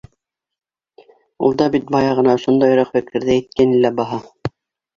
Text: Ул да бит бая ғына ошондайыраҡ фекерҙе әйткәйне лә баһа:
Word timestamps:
Ул 1.47 1.53
да 1.59 1.67
бит 1.75 1.93
бая 1.97 2.17
ғына 2.21 2.35
ошондайыраҡ 2.39 2.91
фекерҙе 2.97 3.37
әйткәйне 3.39 3.87
лә 3.87 3.93
баһа: 4.03 4.23